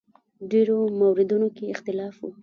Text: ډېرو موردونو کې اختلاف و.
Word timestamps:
ډېرو 0.51 0.77
موردونو 0.99 1.47
کې 1.55 1.71
اختلاف 1.73 2.15
و. 2.21 2.29